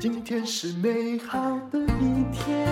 [0.00, 1.38] 今天是美好
[1.68, 2.66] 的一天，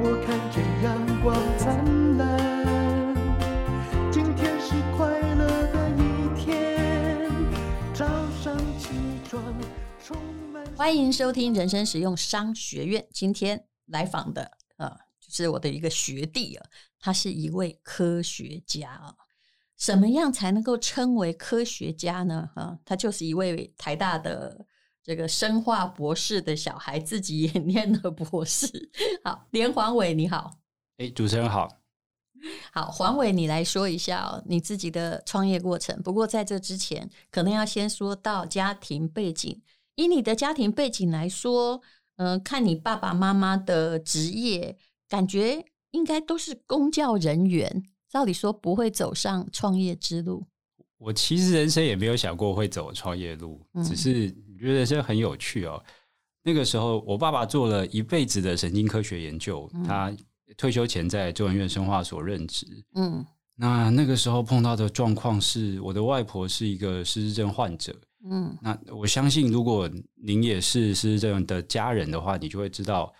[0.00, 3.14] 我看见阳光灿烂。
[4.10, 7.30] 今天是快乐的一天，
[7.92, 8.06] 早
[8.42, 8.88] 上起
[9.28, 9.44] 床
[10.02, 10.16] 充
[10.50, 10.64] 满。
[10.74, 13.06] 欢迎收听人生实用商学院。
[13.12, 16.66] 今天来访的啊，就是我的一个学弟啊，
[16.98, 19.14] 他是一位科学家啊。
[19.76, 22.48] 什么样才能够称为科学家呢？
[22.54, 24.64] 啊，他就是一位台大的。
[25.04, 28.66] 这个生化博士的小孩自己也 念了博士。
[29.22, 30.58] 好，连黄伟你好，
[30.96, 31.68] 哎，主持人好，
[32.72, 36.02] 好，黄伟你来说一下哦，你自己的创业过程。
[36.02, 39.60] 不过在这之前，可能要先说到家庭背景。
[39.96, 41.82] 以你的家庭背景来说，
[42.16, 50.46] 嗯、呃，看你爸爸妈妈的职业，感觉应该都是公教人员，照理说不会走上创业之路。
[50.96, 54.34] 我其实人生也没有想过会走创业路，嗯、只是。
[54.58, 55.82] 觉得这很有趣哦。
[56.42, 59.70] 那个时候，我爸爸做了一辈子的神经科学研究。
[59.74, 60.12] 嗯、他
[60.56, 62.66] 退休前在中研院生化所任职。
[62.94, 63.24] 嗯，
[63.56, 67.94] 那那个时候碰到的状况是，我的外婆是一个失智症患者。
[68.30, 73.12] 嗯，那我相信，如果您也是失智症的家人的话，你就会知道，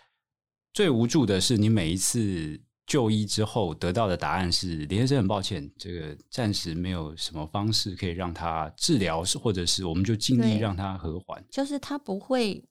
[0.73, 2.61] 最无助的是你每一次。
[2.87, 11.43] 就医之后得到的答案是：李先生，很抱歉，这个暂时没有什么方式可以让他治疗，或者是我们就尽力让他和缓。
[11.51, 12.63] 就是他不会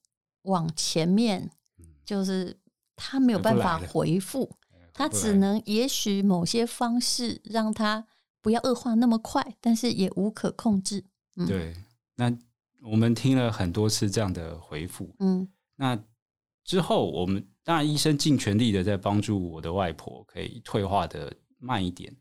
[0.43, 1.49] 往前面，
[2.05, 2.55] 就是
[2.95, 4.55] 他没有办法回复，
[4.93, 8.05] 他只能也许某些方式让他
[8.41, 11.03] 不要恶化那么快，但是也无可控制。
[11.37, 11.75] 嗯、对，
[12.15, 12.31] 那
[12.83, 15.97] 我们听了很多次这样的回复，嗯，那
[16.63, 17.47] 之后我们。
[17.65, 22.13] 当然，医生尽全力的在帮助我的外婆，可以退化的慢一点。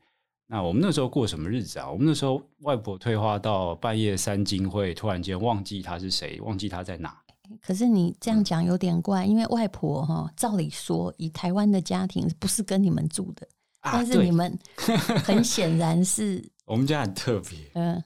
[0.46, 1.90] 那我们那时候过什么日子啊？
[1.90, 7.16] 我们那时候外婆退化到半夜三更，会突然间忘记她是谁，忘记她在哪。
[7.60, 13.48] 可是你这样讲有点怪，嗯、因为外婆哈，照理说以台湾的家庭不是跟你们住的，
[13.80, 14.56] 啊、但是你们
[15.24, 17.58] 很显然是我们家很特别。
[17.74, 18.02] 嗯，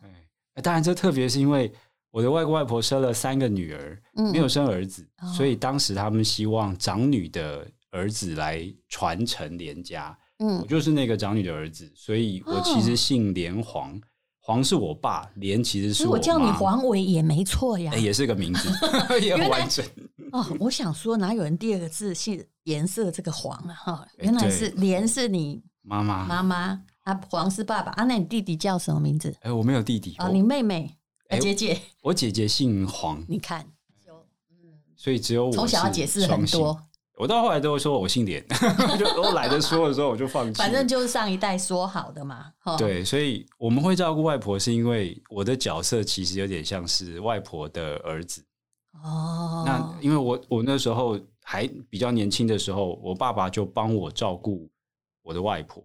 [0.63, 1.71] 当然这特别是因为。
[2.17, 10.17] 我的外公外婆生了三个女儿，嗯、没有生儿子，哦、所以当时他们希望长女的儿子来传承连家。
[10.39, 14.01] 嗯，我就是那个长女的儿子，所以我其实姓连黄，哦、
[14.41, 16.13] 黄是我爸，连其实是我。
[16.13, 18.71] 我叫你黄伟也没错呀，也是个名字，
[19.21, 19.85] 也很完整。
[20.33, 23.75] 哦，我想说哪有人第二个字姓颜色这个黄啊？
[23.75, 29.37] 哈，原来是连是你妈妈妈妈啊，黄是爸爸啊，那你弟弟叫什么名字？
[29.43, 30.97] 哎，我没有弟弟哦，你妹妹。
[31.29, 33.67] 哎，姐姐，我姐姐姓黄，你看，
[34.51, 36.81] 嗯，所以只有我从小要解释很多，
[37.19, 38.47] 我到后来都会说我姓连，
[38.99, 40.59] 就都懒得说的时候我就放弃。
[40.59, 48.45] 反正就是上一代说好的嘛，对，所以我们会照顾外婆，是因为我的角色其实有点像是外婆的儿子
[49.03, 49.65] 哦。
[49.67, 54.71] 那因为我我那时候还比较年轻的时候，我爸爸就帮我照顾
[55.23, 55.83] 我的外婆。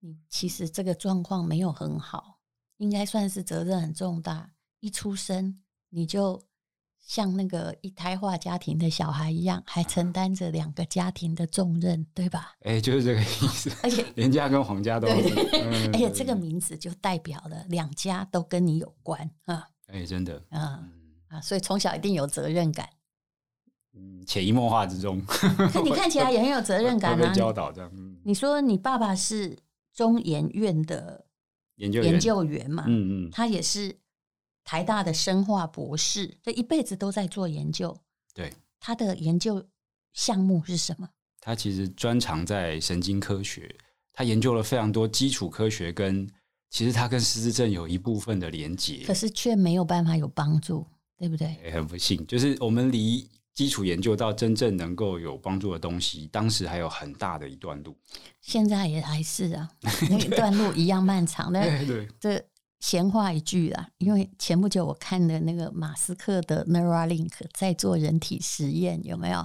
[0.00, 2.35] 你其实这个状况没有很好。
[2.78, 4.50] 应该算是责任很重大，
[4.80, 6.42] 一出生你就
[6.98, 12.54] 像那个一胎化家庭的小孩一样，还承担着两个家庭的重任，对吧？
[12.62, 13.70] 哎、欸，就是这个意思。
[13.82, 19.68] 而且连家跟皇家都，而且这个名字就代表了两家都跟你有关啊。
[19.86, 20.60] 哎、欸，真的，嗯
[21.28, 22.88] 啊，所以从小一定有责任感，
[23.94, 25.22] 嗯，潜移默化之中。
[25.72, 27.30] 那你看起来也很有责任感啊。
[27.34, 29.56] 教导这样，嗯、你说你爸爸是
[29.94, 31.25] 中研院的。
[31.76, 33.96] 研究员，研究员嘛，嗯嗯，他也是
[34.64, 37.96] 台大的生化博士，这一辈子都在做研究。
[38.34, 39.66] 对，他的研究
[40.12, 41.08] 项目是什么？
[41.40, 43.74] 他其实专长在神经科学，
[44.12, 46.28] 他研究了非常多基础科学，跟
[46.70, 50.86] 其实他跟失智症有一部分的连结，可是却没有办法有帮助，
[51.16, 51.70] 对不对？
[51.72, 53.28] 很不幸，就是我们离。
[53.56, 57.96] 基础研究到真正能够有帮助的东西，当时还有很大的一段路。
[58.42, 59.70] 现在也还是啊，
[60.10, 61.50] 那一段路一样漫长。
[61.50, 62.44] 对对，这
[62.80, 69.42] 闲话一句啦，因为前不久我看的那个马斯克的 Neuralink 在做人体实验，有没有？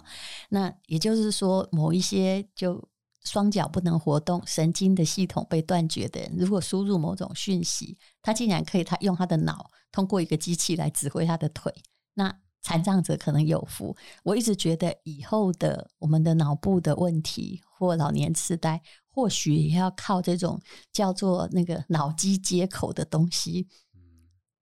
[0.49, 2.85] 那也就是说，某一些就
[3.23, 11.73] 双脚不能活动、神经的系统被断绝的人，如果输入某种讯息，他竟然可以他用他的脑通过一个机器来指挥他的腿，
[12.15, 12.39] 那。
[12.61, 13.95] 残障者可能有福。
[14.23, 20.61] 我一直觉得以后的我们的脑部的问题或老年痴呆，或许也要靠这种
[20.93, 23.67] 叫做那个脑机接口的东西，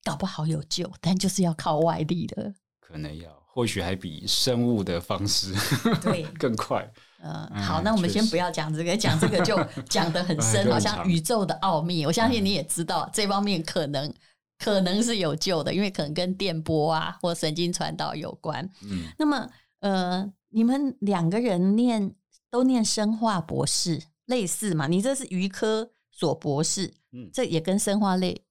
[0.03, 2.53] 搞不好有救，但就是要靠外力的。
[2.79, 5.53] 可能要，或许还比生物的方式
[6.01, 6.89] 对 更快。
[7.21, 12.05] 嗯，好，那我们先不要讲这个，讲这个就讲得很深， 好像宇宙的奥秘。
[12.05, 14.13] 我相信你也知道这方面可能。
[14.59, 18.69] 可能是有救的，因为可能跟电波啊或神经传导有关。
[18.83, 22.13] 嗯，那么呃，你们两个人念
[22.51, 24.87] 都念生化博士，类似嘛？
[24.87, 28.43] 你这是鱼科所博士，嗯，这也跟生化类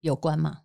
[0.00, 0.60] 有关吗？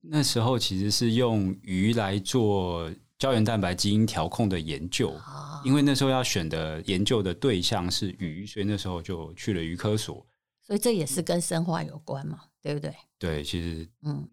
[0.00, 10.24] 那时候其实是用鱼来做胶原蛋白基因调控的研究，哦，因为那时候要选的研究的对象是鱼，所以那时候就去了鱼科所。
[10.64, 12.94] 所以这也是跟生化有关嘛，对不对？
[13.22, 14.28] 对，其实嗯，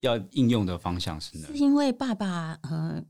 [0.00, 3.04] 要应用的方向是那，是因为爸爸嗯、呃，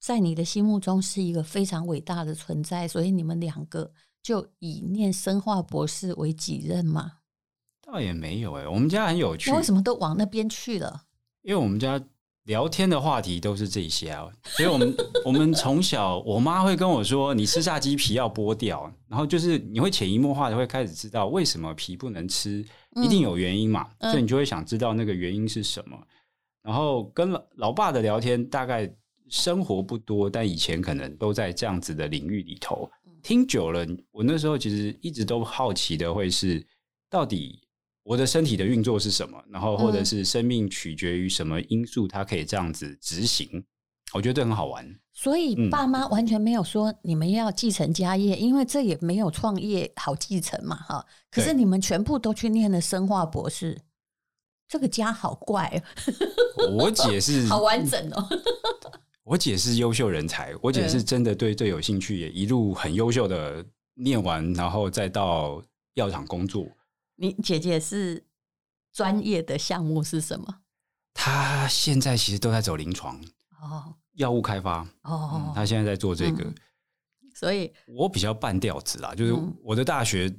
[0.00, 7.18] 在你的心目中是一个非常伟大的存在，所以你们两个就以念生化博士为己任吗？
[7.80, 11.04] 倒也没有哎、欸，我们家很有趣，为什么都往那边去了？
[11.42, 12.02] 因为我们家。
[12.50, 22.64] 聊天的话题都是这些啊，所以我们 我们从小，我妈会跟我说：“你吃炸鸡皮要剥掉。”然后就是你会潜移默化的会开始知道为什么皮不能吃，
[22.96, 25.96] 一定有原因嘛，嗯、所以你就会想知道那个原因是什么。
[26.60, 28.92] 然后跟老老爸的聊天，大概
[29.28, 32.90] 生活不多，但以前可能都在这样子的领域里头
[33.22, 36.66] 听久了，我那时候其实一直都好奇的会是
[37.08, 37.60] 到底。
[38.10, 39.40] 我的身体的运作是什么？
[39.48, 42.08] 然后或者是生命取决于什么因素？
[42.08, 43.64] 它可以这样子执行，嗯、
[44.14, 44.84] 我觉得这很好玩。
[45.12, 51.06] 所以爸妈完全没有说你们要继承家业，嗯、因为这也没有创业好继承嘛，哈。
[51.30, 53.78] 可是你们全部都去念了生化博士，
[54.66, 55.80] 这个家好怪
[56.56, 56.68] 哦。
[56.78, 58.28] 我姐是 好完整哦。
[59.22, 63.64] 我姐是优秀人才，我姐是真的对这有兴趣，也一路很优秀的
[63.94, 65.62] 念完，然后再到
[65.94, 66.66] 药厂工作。
[67.20, 68.24] 你姐姐是
[68.90, 70.62] 专业的项目是什么？
[71.12, 73.20] 她现在其实都在走临床
[73.60, 76.54] 哦，药物开发哦、嗯，她现在在做这个，嗯、
[77.34, 77.70] 所以。
[77.86, 80.34] 我比较半吊子啦，就是我的大学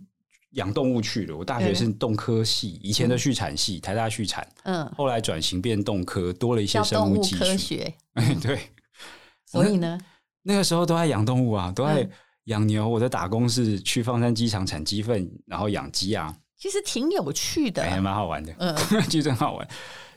[0.53, 8.59] 养动物去了，我大学是动科系，以前的畜产系，台大畜产，嗯，后来转型变动科，多了一些生物技术科学，哎，对，
[9.45, 9.99] 所以呢，
[10.41, 12.09] 那个时候都在养动物啊，都在
[12.45, 16.35] 养牛，我的打工是去放山鸡场产鸡粪，然后养鸡啊。
[16.61, 18.75] 其实挺有趣的，啊，还蛮，欸，好玩的，嗯，
[19.09, 19.67] 其实很好玩。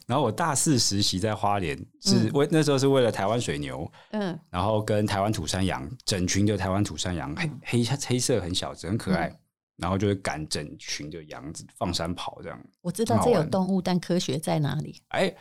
[0.07, 9.39] 然后我大四实习在花莲，是为，嗯，那时候是为了台湾水牛，嗯，然后跟台湾土山羊，整群的台湾土山羊，嗯，黑黑黑色很小只，很可爱，嗯，
[9.79, 12.61] 然后就会赶整群的羊子放山跑这样。
[12.83, 15.01] 我知道这有动物，但科学在哪里？
[15.09, 15.37] 哎，欸，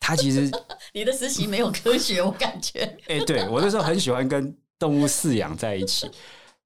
[0.00, 0.50] 他其实
[0.92, 2.80] 你的实习没有科学，我感觉。
[3.06, 6.10] 哎，欸，对，我那时候很喜欢跟动物饲养在一起，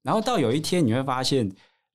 [0.01, 1.47] 然后到有一天你会发现。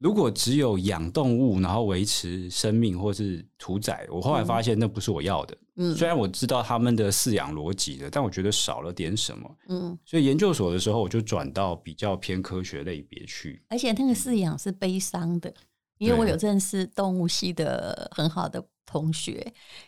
[0.02, 5.56] 如果只有养动物，然后维持生命或是屠宰，我后来发现那不是我要的。
[5.76, 9.56] 嗯，虽然我知道他们的饲养逻辑的，但我觉得少了点什么。
[9.68, 13.62] 嗯，所以研究所的时候，我就转到比较偏科学类别去。
[13.68, 15.54] 而且那个饲养是悲伤的，
[15.98, 19.34] 因为我有认识动物系的很好的同学，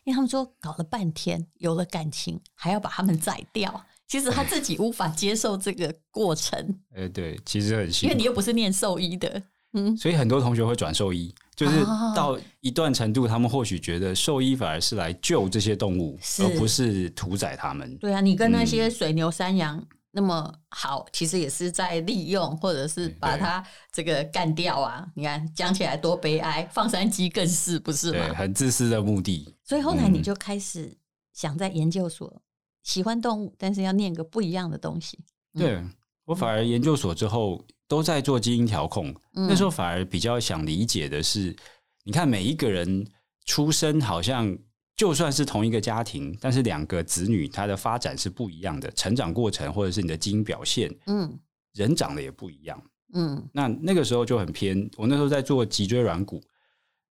[0.05, 6.79] 因为他们说搞了半天有了感情，还要把他们宰掉，其实他自己无法接受这个过程。
[6.95, 9.43] 哎， 对，其实很辛苦，因为你又不是念兽医的。
[9.76, 11.85] 嗯，所以很多同学会转兽医，就是
[12.15, 17.97] 到一段程度，他们或许觉得兽医反而是来救这些动物，而不是屠宰他们。
[17.99, 25.05] 对啊，你跟那些水牛、山羊那么好，其实也是在利用，或者是把它这个干掉啊。
[25.17, 28.32] 你看讲起来多悲哀，放山鸡更是不是吗？
[28.32, 29.53] 很自私的目的。
[29.65, 30.97] 所以后来你就开始
[31.32, 32.41] 想在研究所
[32.85, 35.19] 喜欢动物，但是要念个不一样的东西。
[35.58, 35.82] 对，
[36.27, 37.65] 我反而研究所之后。
[37.86, 41.56] 都在做基因调控，那时候反而比较想理解的是，嗯、
[42.05, 43.06] 你看每一个人
[43.44, 44.56] 出生好像
[44.96, 51.38] 就算是同一个家庭，但是两个子女他的发展是不一样的，成长过程或者是你的基因表现，嗯，
[51.74, 54.88] 人长得也不一样，嗯，那那个时候就很偏。
[54.96, 56.43] 我那时候在做脊椎软骨，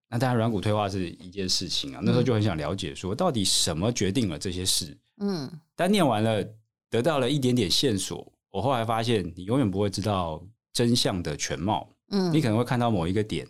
[0.09, 4.97] 那当然软骨退化是一件事情啊，那时候就很想了解说，到底什么决定了这些事？
[5.19, 6.43] 嗯，但念完了
[6.89, 10.43] 得到了一点点线索，我后来发现你永远不会知道。
[10.73, 13.47] 真相的全貌，嗯，你可能会看到某一个点，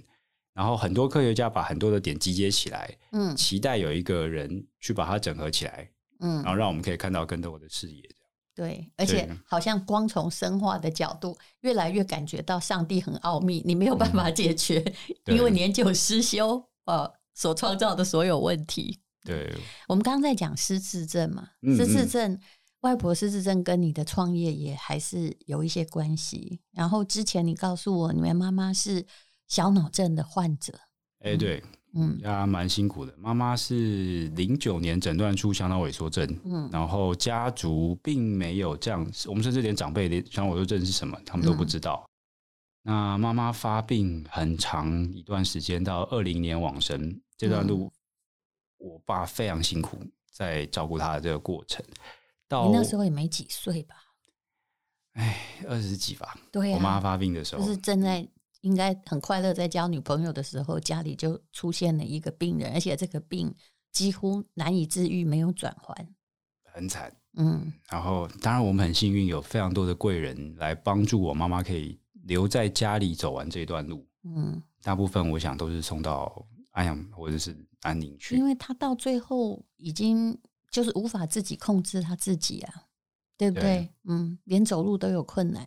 [0.53, 5.89] 然后很多科学家把很多的点集结起来，嗯，期待有一个人去把它整合起来，
[6.19, 8.03] 嗯，然后让我们可以看到更多的视野。
[8.55, 14.77] 对，而且好像光从生化的角度，越来越感觉到上帝很奥秘，你没有办法解决，
[15.25, 18.99] 嗯、因为年久失修，呃，所创造的所有问题。
[19.25, 19.51] 对，
[19.87, 22.37] 我们刚刚在讲失智症嘛，失智症。
[22.83, 26.61] 外婆失智症跟你的创业也还是有一些关系。
[26.71, 29.05] 然后之前你告诉我，你们妈妈是
[29.47, 30.73] 小脑症的患者。
[31.19, 31.63] 哎、欸，对，
[31.93, 33.13] 嗯，家蛮辛苦的。
[33.17, 42.05] 妈妈是零九年诊断出小脑萎缩症，嗯，然后家族并没有这样，我们甚至连长辈连小脑萎缩症是什么，他们都不知道。
[42.83, 47.91] 嗯、那妈妈发病很长一段时间，到二零年往生这段路。
[48.77, 49.97] 我爸非常辛苦
[50.29, 51.81] 在照顾她的这个过程。
[52.47, 53.95] 到你那时候也没几岁吧？
[55.13, 56.35] 哎，二十几吧。
[56.51, 58.27] 对啊，我妈发病的时候，就是正在
[58.61, 63.53] 应该很快乐在交女朋友的时候，家里就出现了一个病人，而且这个病
[63.91, 66.07] 几乎难以治愈，没有转圜，
[66.63, 67.15] 很惨。
[67.35, 74.07] 嗯，然后当然我们很幸运，有非常多的贵人来帮助我妈妈，可以留在家里走完这段路。
[74.23, 80.35] 嗯，大部分我想都是送到安阳或者是安宁去，因为他到最后已经
[80.73, 82.73] 就是无法自己控制他自己啊，
[83.37, 83.63] 对不对？
[83.63, 85.63] 对嗯，连走路都有困难。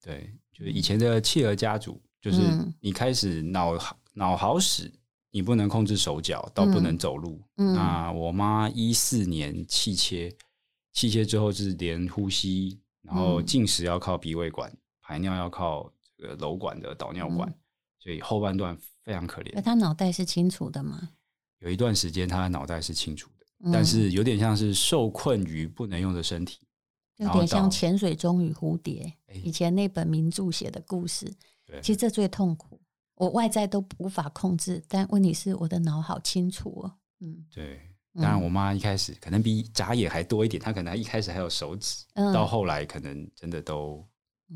[0.00, 2.40] 对，就是以前的企鹅家族，就是
[2.80, 3.74] 你开始脑
[4.14, 4.90] 脑好使，
[5.30, 7.40] 你不能控制手脚，到不能走路。
[7.58, 10.34] 嗯，那我妈一四年气切。
[10.94, 17.58] 气切之后是连呼吸，然后进食要靠鼻胃管，嗯、排尿要靠这个瘘管的导尿管，嗯、
[18.00, 19.52] 所以后半段非常可怜。
[19.54, 21.10] 那他脑袋是清楚的吗？
[21.60, 26.60] 有一段时间他的脑袋是清楚的，嗯、但是有点像是受困于不能用的身体，
[27.16, 29.12] 有点像潜水钟与蝴蝶。
[29.42, 31.32] 以前那本名著写的故事，
[31.66, 32.80] 对其实这最痛苦。
[33.16, 36.94] 我外在都无法控制，但问题是我的脑好清楚哦。
[37.20, 37.80] 嗯，对。
[38.14, 44.04] 当然，我妈一开始可能比眨眼还多一点，她可能一开始还有手指，嗯、到后来可能真的都，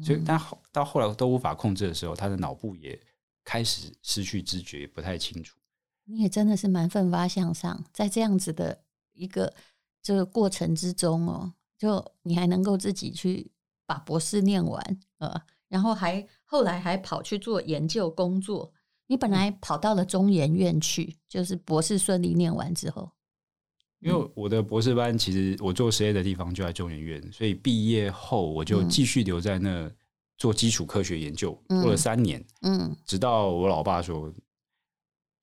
[0.03, 2.99] 所以但后到后来都无法控制的时候，她的脑部也
[3.45, 5.57] 开始失去知觉，不太清楚。
[6.05, 8.82] 你也真的是蛮奋发向上，在这样子的
[9.13, 9.53] 一个
[10.03, 13.51] 这个过程之中哦，就你还能够自己去
[13.87, 18.73] 把博士念完，呃，然后还后来还跑去做研究工作。
[19.07, 23.13] 你本来跑到了中研院去，就是博士顺利念完之后。
[24.01, 29.89] 因为我的博士班其实我做实验的地方就在中研院，所以毕业后我就继续留在那
[30.39, 32.45] 做基础科学研究，做了三年。
[32.63, 34.33] 嗯，直到我老爸说，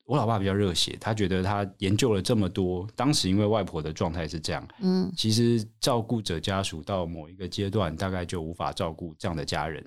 [0.10, 9.86] 我老爸比较热血，他觉得他研究了这么多，当时因为外婆的状态是这样，嗯，其实照顾者家属到某一个阶段，大概就无法照顾这样的家人。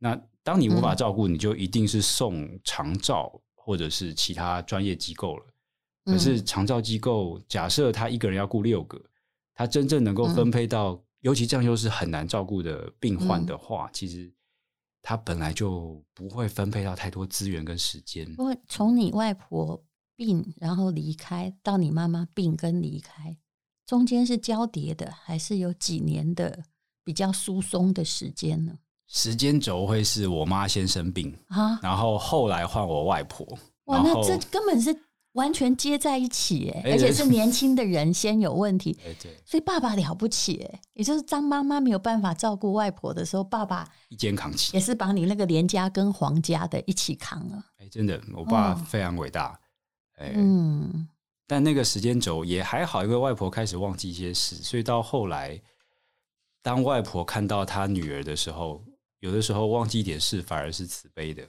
[0.00, 5.44] 那当你无法照顾，你就一定是送长照或者是其他专业机构了。
[6.06, 9.00] 可是长照机构，假设他一个人要顾六个，
[9.54, 14.28] 他真正能够分配到，嗯、尤其这样又是很难照顾的病患的话，嗯、其实
[15.02, 18.26] 他本来就不会分配到太多资源跟时间。
[18.38, 19.84] 因为从你外婆
[20.16, 23.36] 病然后离开到你妈妈病跟离开，
[23.84, 26.64] 中间是交叠的，还是有几年的
[27.04, 28.78] 比较疏松的时间呢？
[29.08, 33.46] 时间轴会是我妈先生病啊，然后后来换我外婆。
[33.86, 34.96] 哇，那这根本是。
[35.32, 47.64] 完全接在一起，哎，而且是年轻的人先有问题，对 对，所以爸爸了不起，哎，也就是当妈妈没有办法照顾外婆的时候，爸爸一肩扛起，也是把你那个连家跟黄家的一起扛了。
[47.78, 49.58] 哎，真的，我爸非常伟大，
[50.18, 51.08] 哎，嗯，
[51.46, 55.58] 但那个时间轴也还好，因为外婆开始忘记一些事，所以到后来，
[56.62, 58.84] 当外婆看到她女儿的时候，
[59.20, 61.42] 有的时候忘记一点事，反而是慈悲的，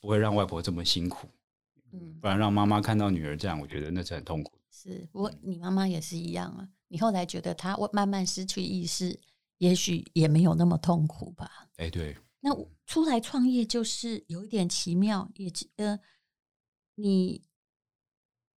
[0.00, 1.28] 不会让外婆这么辛苦。
[1.92, 4.52] 嗯，不然让妈妈看到女儿这样，我觉得那是很痛苦。
[4.70, 6.68] 是，不过你妈妈也是一样啊。
[6.88, 9.20] 你后来觉得她慢慢失去意识，
[9.58, 11.68] 也许也没有那么痛苦吧？
[11.76, 12.16] 哎、欸，对。
[12.40, 12.50] 那
[12.86, 16.00] 出来创业就是有一点奇妙，也呃，
[16.94, 17.44] 你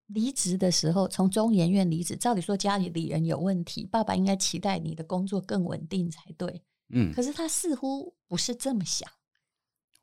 [0.08, 6.64] 离职的时候从中研院离职，照理说家里里人有问题，爸爸应该期待你的工作更稳定才对。
[6.90, 9.10] 嗯，可是他似乎不是这么想。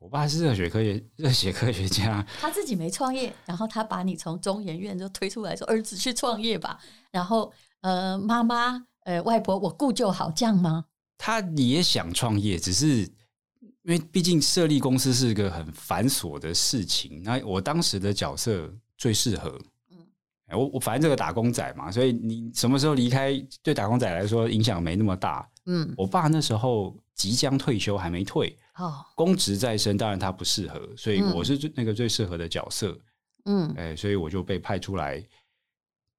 [0.01, 6.79] 我爸是热血科学热血科学家，他自己没创业，然后他把你从中研院就推出来说：“儿子去创业吧。”
[7.11, 10.85] 然后呃，妈妈呃，外婆我顾就好，这样吗？
[11.19, 13.01] 他也想创业，只是
[13.61, 17.21] 因为毕竟设立公司是一个很繁琐的事情。
[17.23, 19.55] 那我当时的角色最适合，
[19.91, 19.97] 嗯，
[20.57, 25.47] 我我反正这个打工仔嘛，所以你什么时候离开，对打工仔来说影响没那么大。
[25.65, 28.57] 嗯，我爸那时候即将退休，还没退。
[28.75, 32.97] 哦，公职在身，当然他不适合，所以我是最那个最适合的角色。
[33.45, 35.23] 嗯，哎，所以我就被派出来。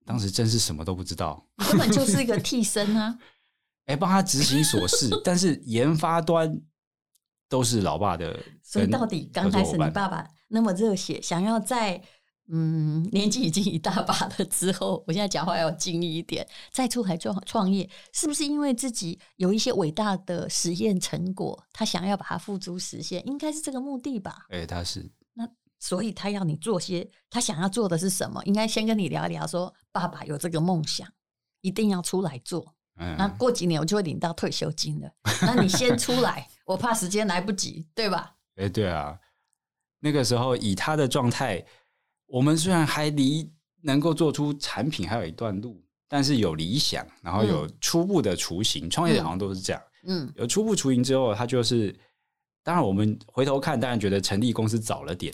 [0.04, 3.18] 当时真是什么都不知道，根本就 是一个替身啊！
[3.86, 6.60] 哎，帮他执行琐事，但是研发端
[7.48, 8.38] 都是老爸的。
[8.62, 12.02] 所以到底刚开始你爸爸那么热血，想要在。
[12.48, 16.46] 嗯，年纪已经一大把了之后，我现在讲话要敬意一点。
[16.70, 23.26] 再出来创创业，是不是因为自己有一些伟大的实验成果，他想要把它付诸实现？
[23.26, 24.46] 应该是这个目的吧？
[24.50, 25.08] 哎、欸，他是。
[25.34, 28.42] 那所以他要你做些，他想要做的是什么？
[28.44, 31.08] 应该先跟你聊一聊说，说爸爸有这个梦想，
[31.60, 32.74] 一定要出来做。
[32.96, 35.10] 嗯，那过几年我就会领到退休金了。
[35.42, 38.34] 那你先出来，我怕时间来不及，对吧？
[38.56, 39.18] 哎、欸，对啊，
[40.00, 41.64] 那个时候以他的状态。
[42.32, 49.82] 我们虽然还离能够做出产品还有一段路，但是有理想，然后有初步的雏形，创、嗯、业好像都是这样。
[50.06, 51.94] 嗯，有初步雏形之后，他就是，
[52.64, 55.30] 当然我们回头看，当然觉得成立公司早了点，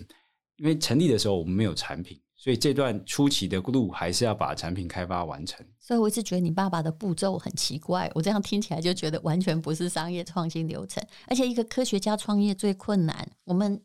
[0.56, 5.64] 因为成立的时候我们没有产品，所以这段初期的路还是要把产品开发完成。
[5.78, 13.80] 所以我一直觉得你爸爸的步骤很奇怪，我这样听起来就觉得完全不是商业创新流程，而且一个科学家创业最困难，我们。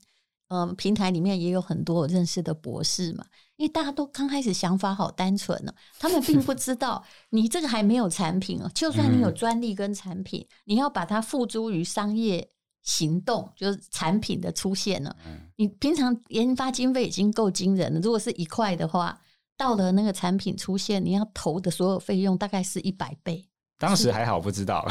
[0.54, 12.48] 嗯，平台里面也有很多我认识的博士嘛，因为大家都刚开始想法好单纯呢，他们并不知道 你这个还没有产品哦，就算你有专利跟产品，你要把它付诸于商业
[12.84, 15.16] 行动，就是产品的出现了。
[15.56, 19.20] 你平常研发经费已经够惊人了，如果是一块的话，
[19.58, 23.44] 到了那个产品出现，你要投的所有费用大概是一百倍。
[23.80, 24.88] 当时还好不知道，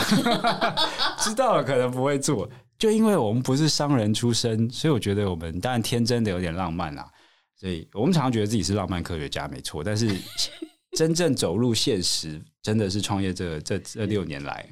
[1.21, 2.49] 知道了可能不会做。
[2.83, 7.09] 就因为我们不是商人出身，所以我觉得我们当然天真的有点浪漫啦。
[7.55, 9.85] 所以我们常常觉得自己是浪漫科学家，没错。
[9.85, 10.13] 但是
[10.99, 14.69] 真正走入现实，真的是创业这这这六年来。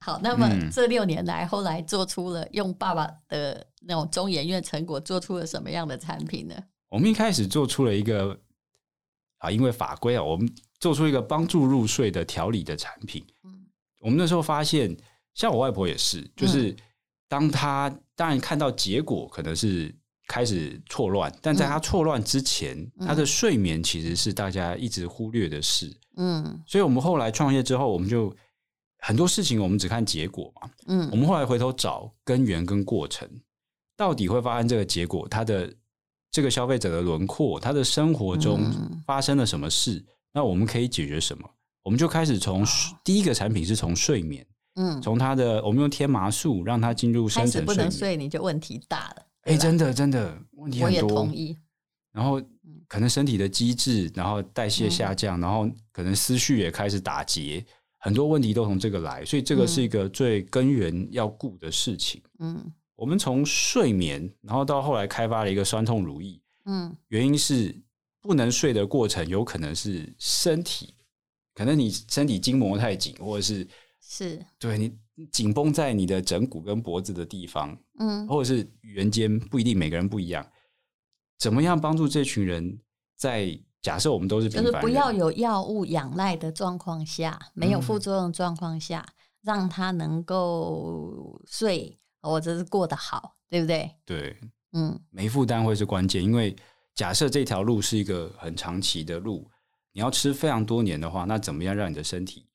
[0.00, 6.56] 好，那么这六年来，后来做出了用爸爸的那种中研院成果，做出了什么样的产品呢？
[6.88, 8.36] 我们一开始做出了一个
[9.38, 13.24] 啊，因为法规啊，我们做出一个帮助入睡的调理的产品。
[13.44, 13.64] 嗯，
[14.00, 14.96] 我们那时候发现，
[15.34, 16.70] 像我外婆也是，就是。
[16.70, 16.76] 嗯
[17.28, 19.94] 当他当然看到结果可能是
[20.26, 25.94] 开始错乱，但在他错乱之前，嗯、他的睡眠其实是大家一直忽略的事。
[26.16, 28.34] 嗯，所以我们后来创业之后，我们就
[29.00, 30.70] 很多事情我们只看结果嘛。
[30.86, 33.28] 嗯，我们后来回头找根源跟过程，
[33.96, 35.74] 到底会发生这个结果，他的
[36.30, 38.60] 这个消费者的轮廓，他的生活中
[39.04, 39.94] 发生了什么事？
[39.94, 41.50] 嗯、那我们可以解决什么？
[41.82, 42.64] 我们就开始从
[43.04, 44.46] 第一个产品是从睡眠。
[44.76, 49.16] 嗯，从他的我们用天麻素让他进入深层睡眠，不能睡你就问题大了。
[49.42, 51.00] 哎、欸，真的真的问题很多。
[51.00, 51.56] 我也同意。
[52.12, 52.42] 然后
[52.88, 57.64] 可能身体的机制，然后代谢下降，嗯、然后可能思绪也开始打结，
[57.98, 62.20] 很多问题都从这个来，所以这个是一个最根源要顾的事情。
[62.40, 62.64] 嗯，
[62.96, 66.40] 我们从睡眠，然后到后来开发了一个酸痛如意。
[66.64, 67.80] 嗯，原因是
[68.20, 70.94] 不能睡的过程，有可能是身体，
[71.54, 73.64] 可能你身体筋膜太紧，或者是。
[74.06, 80.46] 是对你紧绷在你的枕骨跟脖子的地方，嗯，或者是圆肩，不一定每个人不一样。
[81.38, 82.78] 怎么样帮助这群人
[83.16, 93.90] 在假设我们都是就是不要有药物仰赖的状况下，没有副作用状况下，嗯、让他能够睡或者是过得好，对不对？
[94.04, 94.36] 对，
[94.72, 96.54] 嗯，没负担会是关键，因为
[96.94, 99.50] 假设这条路是一个很长期的路，
[99.92, 102.46] 你要吃非常多年的话，那怎么样让你的身体？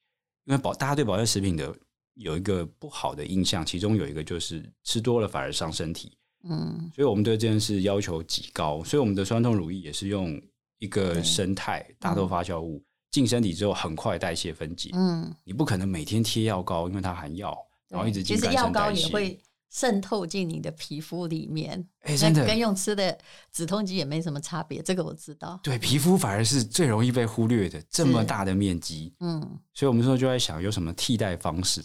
[0.49, 1.73] 因为保大家对保健食品的
[2.15, 6.11] 有一个不好的印象，其中有一个就是吃多了反而伤身体。
[6.43, 10.41] 嗯，所以我们对这件事要求极高，所以我们的酸痛乳液也是用
[10.79, 14.89] 一个生态大豆发酵物进身体之后很快代谢分解。
[14.93, 17.55] 嗯，你不可能每天贴药膏，因为它含药，
[17.87, 19.01] 然后一直进新陈代谢。
[19.01, 19.39] 其实药膏也会。
[19.69, 23.15] 渗透进你的皮肤里面，哎、欸，真的跟用吃的
[23.51, 25.59] 止痛剂也没什么差别，这个我知道。
[25.63, 29.39] 对，皮肤反而是最容易被忽略的，这么大的面积，嗯，
[29.73, 31.83] 所以我们说就在想有什么替代方式。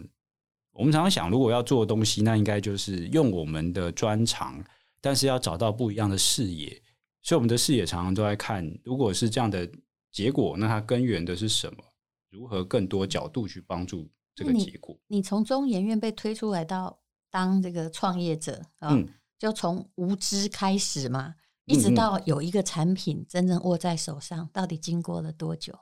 [0.72, 4.64] 我们常常想，如果要做东西，那应该就是用我们的专长，
[5.00, 6.70] 但是要找到不一样的视野。
[7.22, 9.70] 所以我们的视野常常都在看，如果是这样的
[10.10, 11.84] 结果，那它根源的是什么？
[12.30, 14.98] 如何更多角度去帮助这个结果？
[15.06, 16.98] 你从中研院被推出来到。
[17.34, 25.76] 当这个创业者啊，嗯、就从无知开始嘛，一直到有一个产品真正握在手上，到底经过了多久？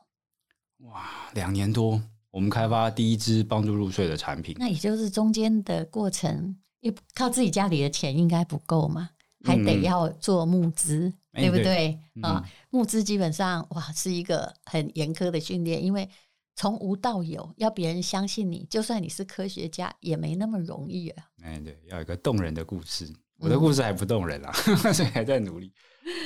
[0.79, 4.57] 哇，两年多，我们开发第一支帮助入睡的产品。
[4.59, 9.11] 那也就是中间的过程，也靠自己家里的钱应该不够嘛，
[9.45, 12.01] 还得要做募资，嗯、对不对？
[12.15, 16.09] 对啊，募资基本上哇是一个很严苛的训练，因为。
[16.55, 21.25] 从无到有，要别人相信你，就算你是科学家，也没那么容易啊。
[21.43, 23.11] 哎，对，要有一个动人的故事。
[23.39, 25.73] 我的故事还不动人啊，嗯、 所以还在努力。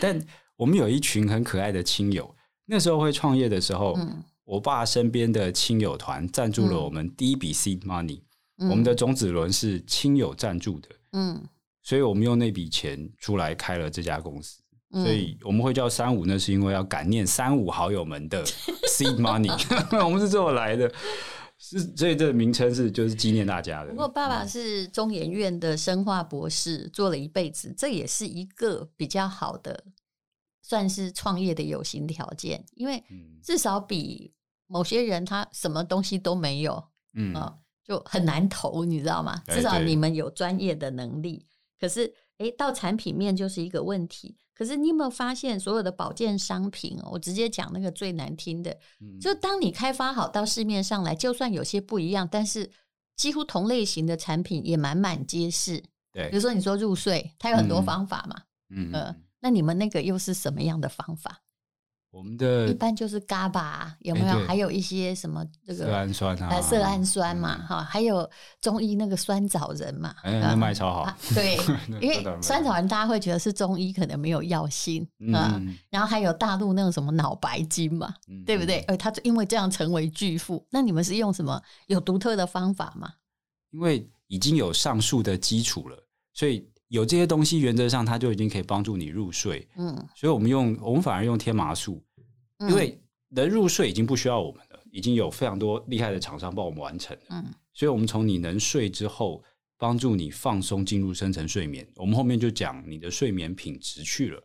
[0.01, 0.21] 但
[0.57, 2.35] 我们有一群很可爱的亲友。
[2.67, 8.21] 那时候会创业的时候，嗯、我爸身边的亲友团赞助了我们第一笔 seed money。
[8.59, 11.47] 嗯、我们的种子轮是亲友赞助的，嗯，
[11.83, 14.61] 所以我们用那笔钱出来开了这家公司。
[14.93, 18.45] 所以我们会叫三五，那是因为要感念三五好友们的
[18.89, 19.51] seed money，
[20.03, 20.91] 我们是这么来的，
[21.59, 23.91] 是所以这个名称是就是纪念大家的。
[23.91, 29.85] 不过爸爸是中研院的生化博士，做了一辈子，这也是一个比较好的，
[30.63, 33.03] 算是创业的有形条件，因为
[33.43, 34.33] 至少比
[34.69, 36.83] 某些人他什么东西都没有，
[37.15, 39.43] 嗯啊，就很难投，你知道吗？
[39.49, 41.45] 至少你们有专业的能力，
[41.81, 42.15] 可是。
[42.39, 44.37] 诶，到产品面就是一个问题。
[44.57, 48.75] 可是你有没有发现，所有的保健商品哦，我直接讲那个最难听的，
[49.21, 52.71] 就当你开发好到市面上来，就算有些不一样，但是
[53.17, 55.83] 几乎同类型的产品也满满皆是。
[56.11, 61.43] 对，比如说你说入睡，它有很多方法嘛，嗯，呃，那你们那个又是什么样的方法？
[62.17, 64.39] 我们的一般就是嘎巴，有没有？
[64.47, 68.27] 还有一些什么这个色氨酸啊，色氨酸嘛，哈，还有
[68.59, 71.15] 中医那个酸枣仁嘛，那卖超好。
[71.35, 71.59] 对，
[72.01, 75.61] 因为酸枣仁大家会觉得是中医，可能没有药性啊。
[75.91, 78.15] 然后还有大陆那种什么脑白金嘛，
[78.47, 78.79] 对不对？
[78.89, 80.67] 呃，他因为这样成为巨富。
[80.71, 83.13] 那你们是用什么有独特的方法吗？
[83.73, 86.03] 因为已经有上述的基础了，
[86.33, 89.67] 所以有这些东西，原则上它就已经可以帮助你入睡。
[89.77, 92.03] 嗯，所以我们用我们反而用天麻素。
[92.61, 97.23] 因为能入睡已经不需要我们了，已经有非常多厉害的厂商帮我们完成了。
[97.29, 97.45] 嗯，
[97.75, 99.45] 所以我们从你能睡之后，
[99.77, 101.87] 帮助你放松进入深层睡眠。
[101.97, 104.43] 我们后面就讲你的睡眠品质去了。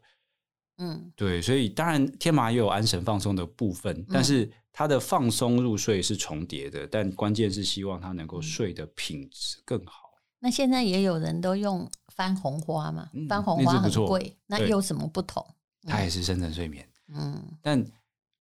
[0.79, 10.09] 嗯，对，所以当然天麻也有安神放松的部分，但是它的放松入睡是重叠的，但关键是希望它能够睡的品质更好。
[10.39, 13.09] 那现在也有人都用番红花嘛？
[13.27, 15.45] 番红花很贵，那有什么不同？
[15.87, 16.87] 它也是深层睡眠。
[17.13, 17.83] 嗯，但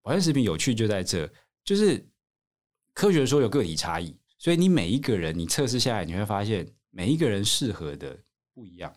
[0.03, 1.29] 保健食品有趣就在这，
[1.65, 2.07] 就是
[2.93, 8.17] 科学说有个体差异，所以你每一个人你测试下来，你会发现每一个人适合的
[8.55, 8.93] 不一样。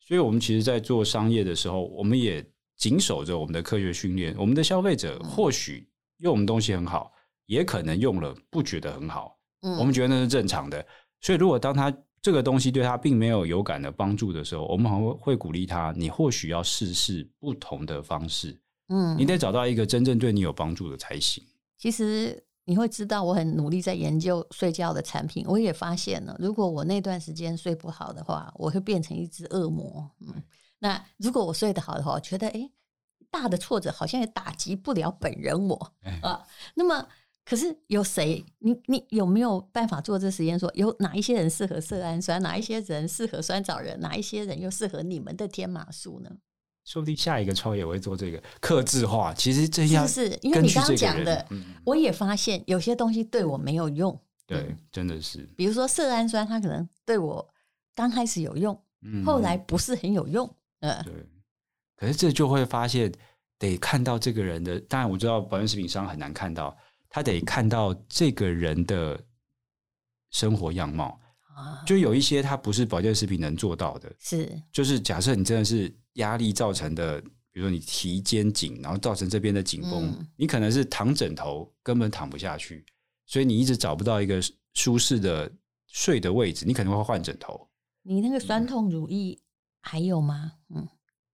[0.00, 2.44] 所以我们其实，在做商业的时候，我们也
[2.76, 4.34] 谨守着我们的科学训练。
[4.36, 7.12] 我们的消费者或许用我们东西很好，
[7.46, 10.84] 也可能用了不觉得很好，我们觉得那是正常的。
[11.20, 18.56] 所以，如果当他这个东西对他并没有有感的帮助的时候，我们还会会鼓励他，你或许要试试不同的方式。
[18.88, 21.42] 嗯，你得找到一个真正对你有帮助的才行。
[21.76, 25.44] 其实你会知道，我很努力在研究睡觉的产品。
[25.48, 30.08] 我也发现了，如果我那段时间睡不好的话，我会变成一只恶魔。
[30.20, 30.40] 嗯，
[30.78, 32.70] 那如果我睡得好的话，我觉得诶，
[33.32, 36.46] 大的挫折好像也打击不了本人我啊。
[36.74, 37.08] 那么，
[37.44, 38.44] 可是有谁？
[38.60, 40.58] 你你有没有办法做这实验？
[40.58, 46.30] 说有哪一些人适合色氨酸，哪一些人适合酸枣仁，哪一些人又适合你们的天麻素呢？
[46.84, 49.32] 说不定下一个创业我会做这个克制化。
[49.34, 51.46] 其实这样是是，因为你刚刚讲的，
[51.84, 54.18] 我也发现有些东西对我没有用。
[54.46, 55.48] 对，真的是。
[55.56, 57.48] 比如说色氨酸，它可能对我
[57.94, 58.80] 刚开始有用，
[59.24, 60.52] 后来不是很有用。
[60.80, 61.14] 嗯，对。
[61.96, 63.12] 可是这就会发现，
[63.58, 64.80] 得看到这个人的。
[64.80, 66.76] 当然我知道保健食品商很难看到，
[67.12, 69.22] 他得看到这个人的
[70.30, 71.20] 生活样貌。
[71.86, 77.20] 就有一些它不是保健食品能做到的，是就是假设你真的是压力造成的，
[77.52, 82.84] 比如说你提肩颈，然后造成这边的紧绷，嗯、你可能是躺枕头根本躺不下去，
[83.26, 84.40] 所以你一直找不到一个
[84.72, 85.52] 舒适的
[85.86, 87.68] 睡的位置，你可能会换枕头。
[88.02, 89.38] 你那个酸痛乳液
[89.82, 90.52] 还有吗？
[90.74, 90.88] 嗯，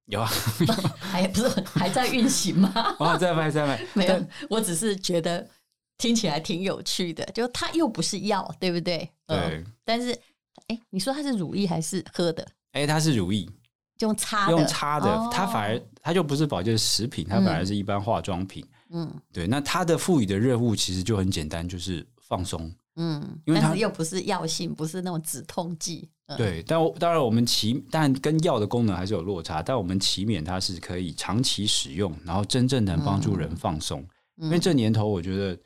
[0.07, 0.29] 有啊，
[0.99, 2.69] 还不是还在运行吗？
[2.99, 5.49] 啊，在卖在卖， 没有，我只是觉得。
[5.99, 8.99] 听起来挺有趣的，就它又不是药，对不对？
[9.27, 9.37] 对。
[9.37, 10.17] 嗯、但是，
[10.69, 12.47] 哎，你说它是乳液还是喝的？
[12.73, 13.49] 哎，它是乳液，
[13.99, 18.65] 用擦的用擦的，哦、它反而它就不是保健食品，它反而是一般化妆品。
[18.91, 19.47] 嗯，对。
[19.49, 22.73] 那它的赋予的任务其实就很简单，就是放松。
[22.95, 26.09] 嗯，因为它又不是药性，不是那种止痛剂。
[26.27, 29.63] 嗯、对，但当然我们期，但跟药的功能还是有落差。
[29.63, 34.01] 但我们期勉它是可以长期使用，然后真正能帮助人放松。
[34.37, 35.59] 嗯、因为这年头，我觉得。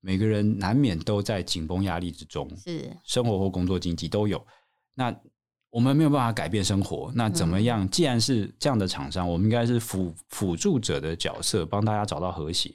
[0.00, 4.44] 每个人难免都在紧绷压力之中，是生活或工作、经济都有。
[4.94, 5.14] 那
[5.70, 7.88] 我们没有办法改变生活，那怎么样？
[7.90, 12.72] 既然是这样的厂商，我们应该是辅辅助者的角色，帮大家找到和谐。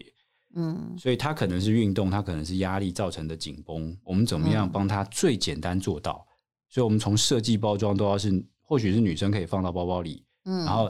[0.56, 6.26] 嗯，所以他可能是运动，他可能是压力造成的紧绷，我们怎么样帮他最简单做到？
[6.70, 10.90] 所以我们从设计包装都要是，或许是女生可以放到包包里，嗯，然后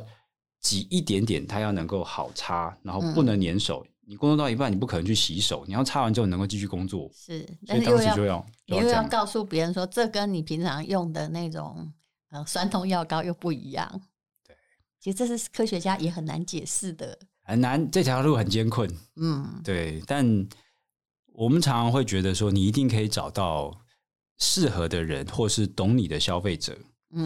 [0.59, 3.83] 挤一点点，它要能够好擦，然后不能粘手。
[4.07, 7.09] 你工作到一半，你不可能去洗手，你要擦完之后能够继续工作。
[7.13, 11.91] 是，但是当时就要，你又要告诉别人说，这跟你平常用的那种
[12.29, 14.01] 呃酸痛药膏又不一样。
[14.45, 14.55] 对，
[14.99, 18.89] 其实这是科学家也很难解释的，很难，这条路很艰困。
[19.15, 20.47] 嗯，对，但
[21.33, 23.81] 我们常常会觉得说，你一定可以找到
[24.37, 26.77] 适合的人，或是懂你的消费者。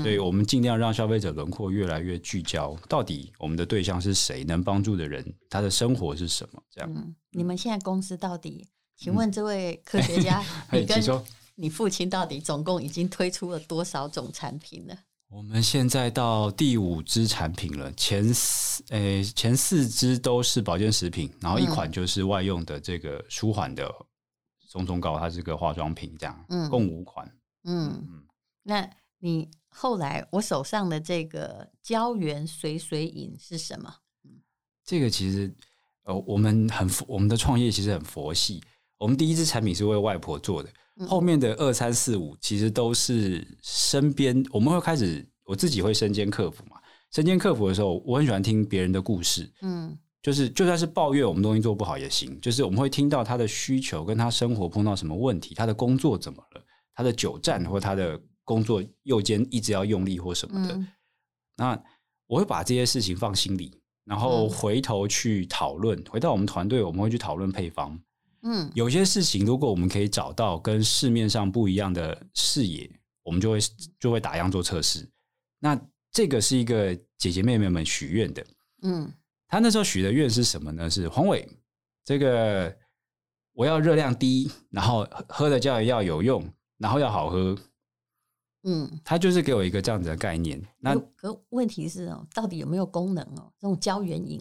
[0.03, 4.43] 所以我们尽量让消费者轮廓越来越聚焦，到底我们的对象是谁？
[4.43, 6.61] 能帮助的人，他的生活是什么？
[6.69, 6.93] 这样。
[6.93, 8.67] 嗯，你们现在公司到底？
[8.95, 11.01] 请问这位科学家，嗯、你跟
[11.55, 14.95] 你父亲到底总共已经推出了多少种产品呢？
[15.29, 23.91] 我们现在到第五支产品了，前四诶、欸、前四支都是保健食品，然后一款就是外用的这个舒缓的
[24.67, 27.25] 松松膏，它是个化妆品，这样，嗯，共五款。
[27.63, 28.23] 嗯，嗯，
[28.61, 29.49] 那你。
[29.69, 33.93] 后来我手上的这个胶原水水饮是什么？
[34.83, 35.53] 这个其实
[36.03, 38.61] 呃，我们很我们的创业其实很佛系。
[38.97, 40.69] 我们第一支产品是为外婆做的，
[41.07, 46.77] 后面的二三四五其实都是身边我们会开始，我自己会身兼客服嘛。
[47.11, 56.61] 身兼客服的时候，我很喜欢听别人的故事，嗯，就是就算是抱怨我们东西做不好也行，就是我们会听到他的需求，跟他生活碰到什么问题，他的工作怎么了，
[56.93, 60.87] 他的久站或他的工作右肩一直要用力或什么的，嗯、
[61.55, 61.83] 那
[62.25, 67.95] 我会把这些事情放心里，然后回头去讨论，回到我们团队，我们会去讨论配方，
[68.41, 72.89] 嗯，有些事情如果我们可以找到跟市面上不一样的视野，
[73.21, 73.59] 我们就会
[73.99, 75.07] 就会打样做测试，
[75.59, 75.79] 那。
[76.11, 78.43] 这个是一个姐姐妹妹们许愿的，
[78.81, 79.13] 嗯，
[79.47, 80.89] 她那时候许的愿是什么呢？
[80.89, 81.47] 是黄伟，
[82.03, 82.75] 这个
[83.53, 86.43] 我要热量低，然后喝的胶原要有用，
[86.79, 87.55] 然后要好喝，
[88.69, 90.61] 嗯，他就是给我一个这样子的概念。
[90.79, 93.51] 那可问题是哦，到底有没有功能哦？
[93.59, 94.39] 这种胶原饮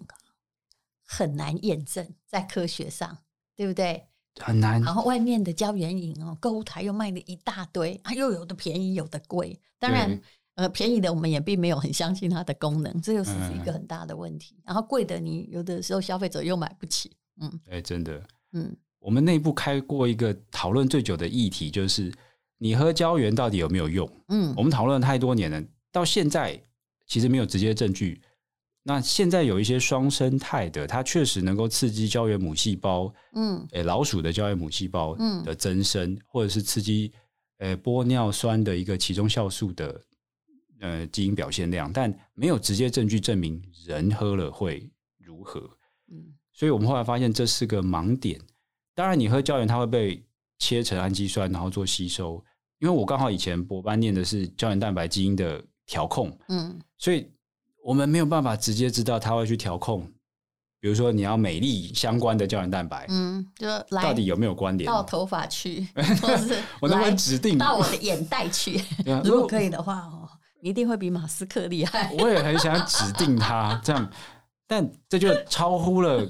[1.02, 3.16] 很难验证，在科学上，
[3.56, 4.04] 对不对？
[4.40, 4.82] 很难。
[4.82, 10.20] 然后外面的胶原饮哦，购物台又卖了一大堆，啊，又有的便宜，有的贵，当然。
[10.58, 14.56] 呃，便宜的我们也并没有很相信它的功能，这又是一个很大的问题。
[14.58, 17.16] 嗯、然后贵的，你有的时候消费者又买不起。
[17.40, 18.20] 嗯，哎、欸，真的，
[18.54, 22.12] 嗯，我们内部开过一个讨论最久的议题，就是
[22.58, 24.10] 你喝胶原到底有没有用？
[24.28, 26.60] 嗯，我们讨论太多年了，到现在
[27.06, 28.20] 其实没有直接证据。
[28.82, 37.12] 那现在有一些双生态的，它确实能够刺激胶原母细胞，嗯，诶、欸，老鼠的胶原母细胞的增生，嗯、或者是刺激
[37.58, 40.00] 呃玻尿酸的一个其中酵素的。
[40.80, 45.58] 呃，基因表现量，但没有直接证据证明人喝了会如何。
[46.08, 48.40] 嗯，所以我们后来发现这是个盲点。
[48.94, 50.24] 当然，你喝胶原，它会被
[50.58, 52.42] 切成氨基酸，然后做吸收。
[52.80, 57.28] 因为我刚好以前博班念的是胶原蛋白基因的调控，嗯，所以
[57.84, 60.08] 我们没有办法直接知道它会去调控。
[60.80, 64.86] 比如说，你要美丽相关的胶原蛋白，嗯，就到底有没有关联？
[64.86, 65.88] 到头发去，
[66.22, 68.80] 或是我能不能指定到我的眼袋去？
[69.24, 70.28] 如果可以的话，哦。
[70.60, 72.12] 一定会比马斯克厉害。
[72.18, 74.10] 我也很想指定他这样，
[74.66, 76.28] 但这就超乎了，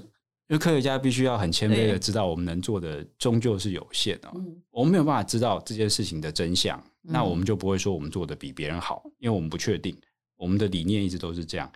[0.48, 4.30] 因为科学家必须要很谦卑的知道，我们能做的终究是有限的。
[4.70, 9.96] 我们没有办法知道这件事情的真相，那我们就不会说我们做的比别人好，因为我们不确定。
[10.36, 11.70] 我们的理念一直都是这样，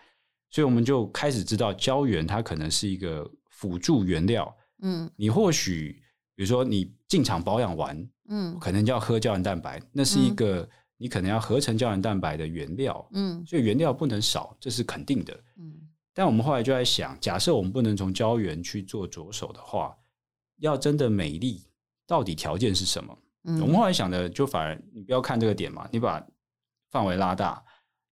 [0.50, 4.54] 所以我们就开始知道胶原它可能是一个辅助原料。
[4.82, 6.00] 嗯，你或许
[6.35, 10.68] 比如说你进场保养完，嗯，可能就要喝胶原蛋白，那是一个。
[10.98, 15.74] 你可能要合成胶原蛋白的原料，嗯，所以原料不能少，这是肯定的，嗯。
[16.14, 19.96] 但我们后来就在想，假设我们不能从胶原去做着手的话，
[20.59, 21.64] 要真的美丽，
[22.07, 23.18] 到底条件是什么？
[23.44, 26.25] 嗯，我们后来想的就反而，你不要看这个点嘛，你把
[26.90, 27.64] 范围拉大，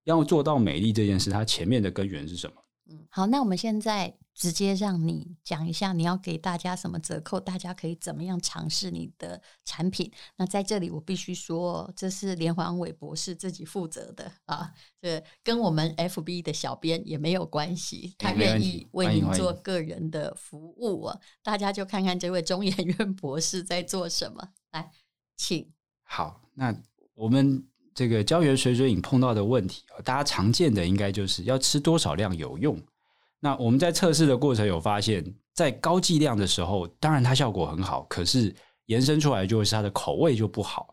[0.04, 2.56] 要做到美丽这件事，它前面的根源是什么？
[2.90, 4.16] 嗯，好，那我们现在。
[4.40, 7.38] 直接让你讲一下，你要给大家什么折扣？
[7.38, 10.10] 大家可以怎么样尝试你的产品？
[10.36, 21.20] 那在这里，我必须说，这是连环伟博士自己负责的啊，这跟我们 FB 的小编也没有关系，他愿意为您做个人的服务啊。
[21.42, 24.48] 大家就看看这位中研院博士在做什么。
[24.70, 24.90] 来，
[25.36, 25.70] 请。
[26.02, 26.74] 好，那
[27.12, 32.82] 我们这个胶原水水饮碰到的问题，大家常见的应该就是要吃多少量有用。
[33.40, 35.24] 那我们在测试的过程有发现，
[35.54, 38.54] 在高剂量的时候，当然它效果很好，可是
[38.86, 40.88] 延伸出来就会是它的口味就不好。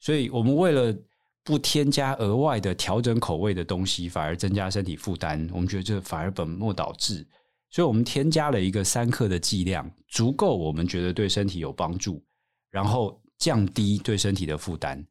[0.00, 0.96] 所以我们为了
[1.42, 7.26] 不添加额外的调整口味的东西，反而增加身体负担，我们觉得这反而本末倒置。
[7.70, 12.22] 所以我们添加了一个三克的剂量，足够我们觉得对身体有帮助，
[12.70, 15.04] 然后降低对身体的负担。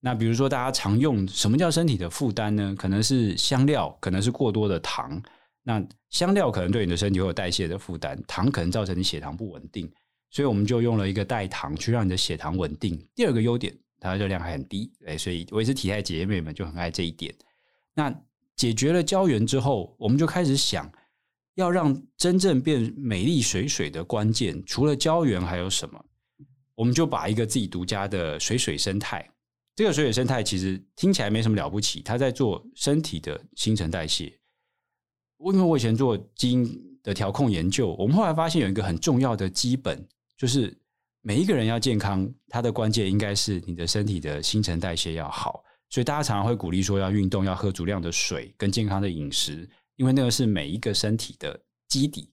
[0.00, 2.74] 那比如说大家常用什么叫身体的负担呢？
[2.78, 5.20] 可能是香料，可能是过多的糖。
[5.68, 9.86] 那香料可能对你的身体会有代谢的负担，糖可能造成你血糖不稳定，
[10.30, 12.98] 所以我们就用了一个代糖去让你的血糖稳定。
[13.14, 17.34] 第二个优点，它的热量还很低，哎，所以维持体态姐姐妹们就很爱这一点。
[17.92, 18.10] 那
[18.56, 20.90] 解决了胶原之后，我们就开始想
[21.56, 26.02] 要让真正变美丽水水的关键，除了胶原还有什么？
[26.76, 29.28] 我们就把一个自己独家的水水生态，
[29.76, 34.32] 这个水水生态其实听起来没什么了不起，它在做身体的新陈代谢。
[35.38, 40.76] 我因为我以前做基因的调控研究，我们后来发现有一个很重要的基本，就是
[41.22, 45.64] 每一个人要健康，它的关键应该是你的身体的新陈代谢要好。
[45.90, 52.30] 所以大家常常会鼓励说要运动，要喝足量的水，跟健康的饮食，因为那个是每一个身体的基底。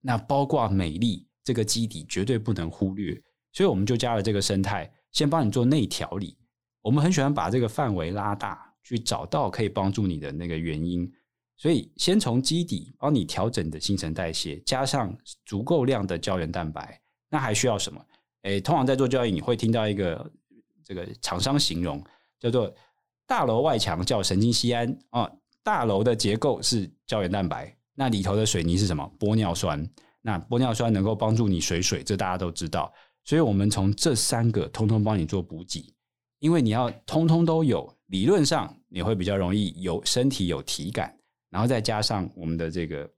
[0.00, 3.20] 那包括美丽这个基底绝对不能忽略，
[3.52, 6.36] 所以我们就加了这个生态，先帮你做内调理。
[6.82, 8.64] 我们很喜欢把这个范围拉大。
[8.86, 11.10] 去找到可以帮助你的那个原因。
[11.56, 18.04] 所以，先从基底帮你调整的新陈代谢，加上足够量的胶原蛋白，那还需要什么？
[18.42, 20.30] 诶，通常在做交易，你会听到一个
[20.84, 22.02] 这个厂商形容
[22.38, 22.72] 叫做
[23.26, 29.10] “大楼外墙叫神经酰胺”啊，大楼的结构是胶原蛋白，那里头的水泥是什么？
[29.18, 29.84] 玻尿酸。
[30.20, 32.92] 那玻尿酸能够帮助你水水，这大家都知道。
[33.24, 35.94] 所以我们从这三个通通帮你做补给，
[36.40, 41.15] 因为你要通通都有，理论上你会比较容易有身体有体感。
[41.56, 43.10] 然后再加上我们的这个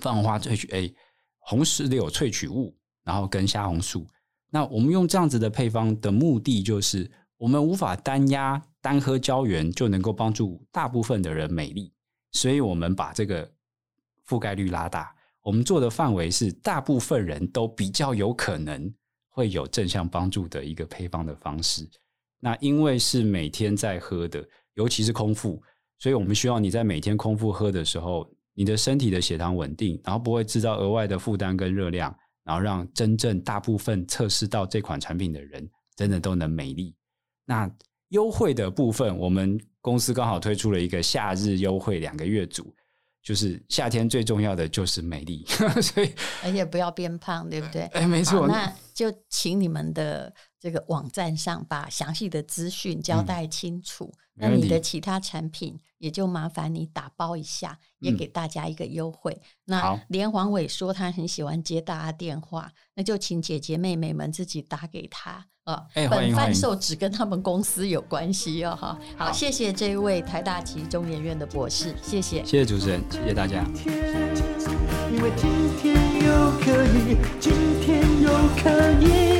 [0.00, 0.92] 番红花萃取 A、
[1.38, 4.08] 红石榴萃取物，然后跟虾红素。
[4.50, 11.92] 那我们用这样子的配方的目的，就是我们无法单压单喝胶原就能够帮助大部分的人美丽，
[12.32, 13.48] 所以我们把这个
[14.26, 15.14] 覆盖率拉大。
[15.40, 18.92] 我们做的范围是大部分人都比较有可能
[19.28, 21.88] 会有正向帮助的一个配方的方式。
[22.40, 25.62] 那因为是每天在喝的，尤其是空腹。
[26.00, 36.94] 所以我们需要你在每天空腹喝的时候，你的身体的血糖稳定，然后不会制造额外的负担跟热量，然后让真正大部分测试到这款产品的人真的都能美丽。
[37.44, 37.70] 那
[38.08, 42.74] 优惠的部分，我们公司刚好推出了一个夏日优惠两个月组，
[43.22, 45.44] 就是夏天最重要的就是美丽，
[45.82, 47.82] 所以而且不要变胖，对不对？
[47.92, 48.46] 哎，没错。
[48.46, 54.10] 那就请你们的这个网站上把详细的资讯交代清楚。
[54.14, 59.38] 嗯那你的其他产品也就麻烦你打包一下，也给大家一个优惠。
[59.42, 65.82] 嗯、那连黄伟说他很喜欢接大家电话，那就请姐姐妹妹们自己打给他啊。
[65.94, 68.76] 欸、本贩售只跟他们公司有关系哦。
[68.80, 73.64] 哈，好，谢谢这一位台大及中研院的博士，谢谢，谢谢主持人，谢谢大家。
[75.12, 78.30] 因为今天又可以，今天又
[78.62, 78.70] 可
[79.04, 79.39] 以。